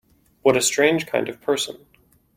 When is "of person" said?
1.29-1.85